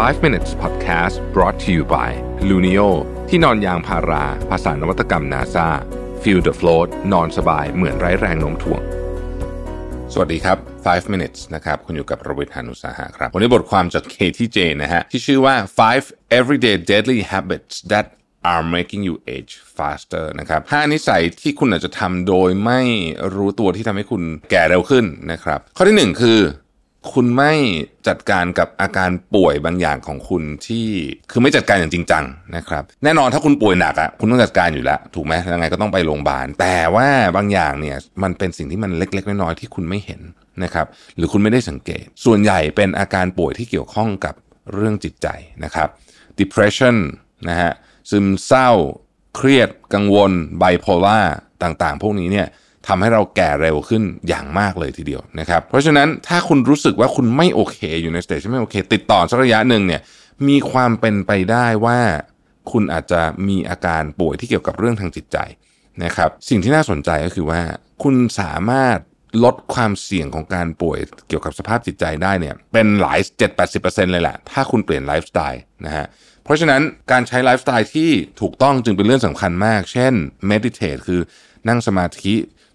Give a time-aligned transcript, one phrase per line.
[0.00, 2.10] 5 minutes podcast brought to you by
[2.48, 2.88] Luno
[3.28, 5.68] ที่นอนยางพารา ภาษานวัตกรรม NASA
[6.22, 8.82] feel the float นอนสบายเหมือนไร้แรงโน้มถ่วง
[10.12, 15.54] สวัสดีครับ 5 minutes นะครับ คุณอยู่กับรวิทยานุสาหะครับ วันนี้บทความจาก KTJ นะฮะ ที่ชื่อว่า
[15.96, 18.06] 5 everyday deadly habits that
[18.52, 22.80] are making you age faster นะครับ5นิสัยที่คุณอาจจะทำโดยไม่
[23.34, 26.38] รู้ตัวที่ทำให้คุณแก่เร็วขึ้นนะครับ ข้อที่ 1 คือ
[27.12, 27.52] คุณไม่
[28.08, 30.86] จัดการกับอาการป่วยบางอย่างของคุณที่
[31.30, 32.24] คือไม่จัดการอย่างจริงจัง
[32.56, 40.20] นะครับแน่นอนถ้าคุณป่วยหนักอะคุณต้องจัดการอยู่แล้วถูกไหมยังไงก็ต้องไปโรงพยาบาล แต่ว่าบางอย่างเนี่ยมันเป็นสิ่งที่มันเล็ก ๆ น้อยๆที่คุณไม่เห็น
[40.64, 44.34] นะครับหรือคุณไม่ได้สังเกต ส่วนใหญ่เป็นอาการป่วยที่เกี่ยวข้องกับ
[44.72, 45.28] เรื่องจิตใจ
[45.64, 45.88] นะครับ
[46.40, 46.96] depression
[47.48, 47.72] นะฮะ
[48.10, 48.70] ซึมเศร้า
[49.36, 51.20] เครียดกังวลไบโพล่า
[51.62, 52.46] ต่างๆ พวกนี้เนี่ย
[52.86, 60.00] ทำให้เราแก่เร็วขึ้นอย่างมากเลยทีเดียวนะครับ เพราะฉะนั้นถ้าคุณรู้สึกว่าคุณไม่โอเค อยู่ใน stage ที่ไม่โอเค ติดต่อสักระยะหนึ่งเนี่ย
[60.48, 62.00] มีความเป็นไปได้ว่า
[62.72, 65.38] คุณอาจจะมีอาการป่วยที่เกี่ยวกับเรื่องทางจิตใจ
[66.04, 67.60] นะครับ สิ่งที่น่าสนใจก็คือว่า
[68.02, 68.98] คุณสามารถ
[69.44, 73.20] ลดความเสี่ยงของการป่วยเกี่ยวกับสภาพจิตใจได้เนี่ยเป็นหลาย
[73.66, 76.06] 7-80%เลยแหละถ้าคุณเปลี่ยนไลฟ์สไตล์นะฮะ
[76.44, 80.12] เพราะฉะนั้นการใช้ไลฟ์สไตล์ที่ถูกต้องจึงเป็นเรื่องสำคัญมาก เช่น
[80.50, 81.20] meditate คือ
[81.68, 82.34] นั่งสมาธิ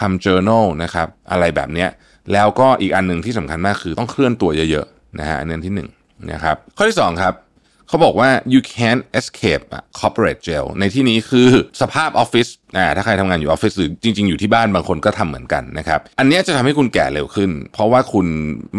[0.00, 1.88] ทำ journal นะครับอะไรแบบเนี้ย
[2.32, 5.88] แล้วก็อีกอันหนึ่งที่สำคัญมากคือต้องเคลื่อนตัวเยอะๆนะฮะอันนี้ที่หนึ่ง
[6.32, 7.34] นะครับข้อที่สองครับ
[7.88, 9.64] เขาบอกว่า you can't escape
[10.00, 11.48] corporate jail ในที่นี้คือ
[11.80, 18.26] สภาพออฟฟิศอ่าถ้าใครทำงานอยู่ออฟฟิศหรือจริง ๆ อยู่ที่บ้านบางคนก็ทำเหมือนกันนะครับอันนี้จะทำให้คุณแก่เร็วขึ้น เพราะว่าคุณ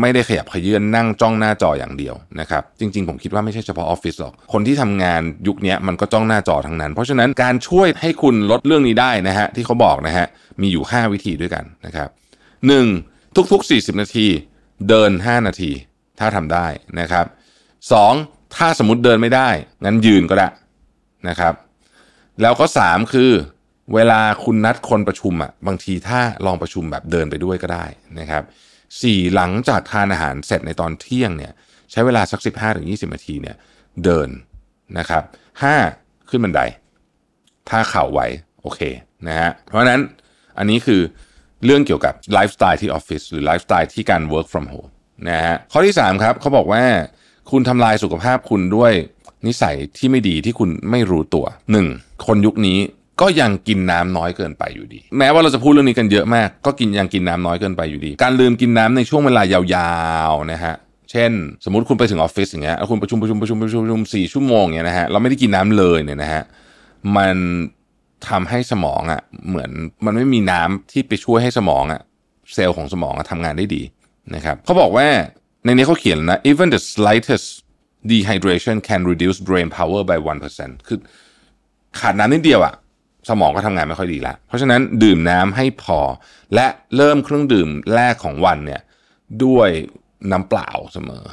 [0.00, 10.26] ไม่ได้ขยับขยื่นนั่งจ้องหน้าจออย่างเดียวนะครับจริง ๆ ผมคิดว่าไม่ใช่เฉพาะออฟฟิศหรอก คนที่ทำงานยุคนี้มันก็จ้องหน้าจอทั้งนั้น เพราะฉะนั้นการช่วยให้คุณลดเรื่องนี้ได้นะฮะที่เขาบอกนะฮะ
[10.60, 12.08] มีอยู่ 5 วิธีด้วยกันนะครับ
[12.66, 12.86] หนึ่ง
[13.52, 14.26] ทุกๆ 40 นาที
[14.88, 15.70] เดิน 5 นาที
[16.18, 16.66] ถ้าทำได้
[17.00, 17.26] นะครับ
[17.92, 18.14] สอง
[18.56, 19.48] ถ้าสมมติเดินไม่ได้
[19.84, 20.48] งั้นยืนก็ได้
[21.28, 21.54] นะครับ
[22.42, 23.30] แล้วก็สามคือ
[23.94, 27.86] เวลาคุณนัดคนประชุมอะบางทีถ้าลองประชุมแบบเดินไปด้วยก็ได้
[28.20, 28.42] นะครับ
[29.02, 31.52] สี่หลังจากทานอาหารเสร็จในตอนเที่ยงเนี่ย
[31.90, 33.56] ใช้เวลาสัก 15ถึง20 นาทีเนี่ย
[34.04, 34.28] เดิน
[34.98, 35.22] นะครับ
[35.62, 35.76] ห้า
[36.28, 36.60] ขึ้นบันได
[37.68, 38.20] ถ้าเข่าไหว
[38.62, 38.80] โอเค
[39.28, 40.00] นะฮะเพราะฉะนั้น
[40.58, 41.00] อันนี้คือ
[41.64, 44.90] เรื่องเกี่ยวกับไลฟ์สไตล์ที่ออฟฟิศหรือไลฟ์สไตล์ที่การ work from home
[45.30, 46.84] นะฮะข้อที่ 3 ครับเขาบอกว่า
[47.50, 48.92] คุณทำลายสุขภาพคุณด้วย
[49.46, 51.46] นิสัยที่ไม่ดีที่คุณไม่รู้ตัว
[51.86, 52.26] 1.
[52.26, 52.78] คนยุคนี้
[53.20, 59.62] ก็ยังกินน้ำน้อยเกินไปอยู่ดี แม้ว่าเราจะพูดเรื่องนี้กันเยอะมาก ก็กินยังกินน้ำน้อยเกินไปอยู่ดี การลืมกินน้ำในช่วงเวลายา
[60.30, 60.74] วๆนะฮะ
[61.10, 61.32] เช่น
[61.64, 66.42] สมมติคุณไปถึงออฟฟิศอย่างเงี้ยแล้วคุณประชุมประชุมประชุมประชุมประชุมสี่ชั่วโมงเงี้ยนะฮะเราไม่ได้กินน้ำเลยเนี่ยนะฮะ
[67.16, 67.36] มัน
[68.28, 69.70] ทำให้สมองอะ่ะเหมือน
[70.04, 72.00] มันไม่มีน้ำที่ไปช่วยให้สมองอะ่ะ
[72.54, 73.82] เซลล์ของสมองอะทำงานได้ดี
[74.34, 75.06] นะครับเขาบอกว่า
[75.64, 77.46] ในนี้เขาเขียนนะ even the slightest
[78.10, 80.18] dehydration can reduce brain power by
[80.52, 80.98] 1%คือ
[82.00, 82.74] ขาดน้ำนิดเดียวอะ
[83.28, 85.98] สมองก็ทำงานไม่ค่อยดีละเพราะฉะนั้นดื่มน้ำให้พอ
[86.54, 88.80] และเริ่มเครื่องดื่มแรกของวันเนี่ย
[89.44, 89.68] ด้วย
[90.32, 91.24] น้ำเปล่าเสมอ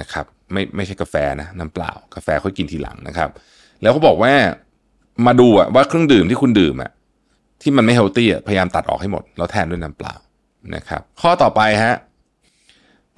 [0.00, 3.30] นะครับ ไม่ไม่ใช่กาแฟนะน้ำเปล่า กาแฟค่อยกินทีหลังนะครับ
[3.82, 4.32] แล้วเขาบอกว่า
[5.26, 6.90] มาดูอะว่าเครื่องดื่มที่คุณดื่มอะ
[7.62, 10.14] ที่มันไม่เฮลตี้อะพยายามตัดออกให้หมด แล้วแทนด้วยน้ำเปล่า
[10.74, 11.94] นะครับ ข้อต่อไปฮะ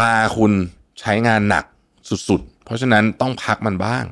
[0.00, 0.52] ตาคุณ
[1.00, 1.64] ใช้งานหนัก
[2.28, 4.04] สุดๆ เพราะฉะนั้นต้องพักมันบ้าง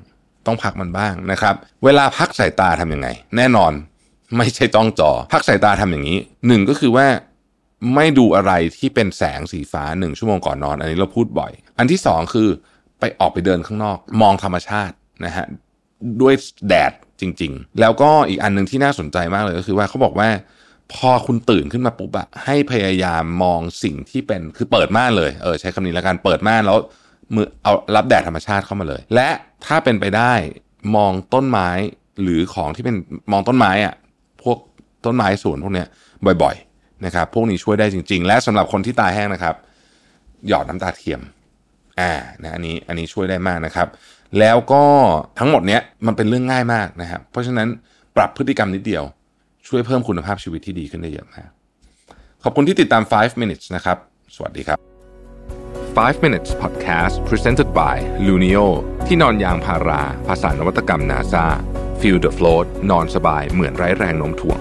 [0.47, 3.73] ต้องพักมันบ้างนะครับ เวลาพักสายตาทำยังไง แน่นอน
[4.37, 7.07] ไม่ใช่ต้องจอ พักสายตาทำอย่างนี้หนึ่งก็คือว่า
[7.95, 12.49] ไม่ดูอะไรที่เป็นแสงสีฟ้าหนึ่งชั่วโมงก่อนนอน อันนี้เราพูดบ่อย อันที่สองคือ
[13.01, 15.47] ไปออกไปเดินข้างนอก มองธรรมชาตินะฮะ
[16.21, 16.35] ด้วย
[16.69, 20.29] แดดจริง ๆ แล้วก็อีกอันหนึ่งที่น่าสนใจมากเลยก็คือว่าเขาบอกว่า
[20.95, 26.79] พอคุณตื่นขึ้นมาปุ๊บอะให้พยายามมองสิ่งที่เป็นคือเปิดม่านเลยเออใช้คำนี้แล้วกันเปิดม่านแล้ว
[27.35, 29.29] มือเอารับแดดธรรมชาติเข้ามาเลย และ
[29.67, 30.33] ถ้าเป็นไปได้
[30.97, 31.69] มองต้นไม้
[32.23, 32.97] หรือของที่เป็น
[33.33, 33.95] มองต้นไม้อะ
[34.43, 34.59] พวก
[35.05, 35.89] ต้นไม้สวนพวกเนี้ย
[36.43, 39.55] บ่อย ๆ นะครับ พวกนี้ช่วยได้จริง ๆ และสำหรับคนที่ตาแห้งนะครับ
[40.49, 41.21] หยอดน้ำตาเทียม
[42.01, 42.13] อ่า
[42.43, 43.89] นะอันนี้อันนี้ช่วยได้มากนะครับ
[44.39, 44.83] แล้วก็
[45.39, 47.69] ทั้งหมดเนี้ยมันเป็นเรื่องง่ายมากนะครับเพราะฉะนั้น
[48.17, 49.05] ปรับพฤติกรรมนิดเดียว
[49.69, 51.49] ช่วยเพิ่มคุณภาพชีวิตที่ดีขึ้นได้เยอะมาก
[52.45, 53.97] ขอบคุณที่ติดตาม 5 minutes นะครับ
[54.35, 54.79] สวัสดีครับ
[55.99, 58.67] 5 minutes podcast presented by Luno
[59.07, 61.47] ที่นอนยางพารา ภาษานวัตกรรม NASA
[62.01, 64.59] feel the float นอนสบายเหมือนไร้แรงโน้มถ่วง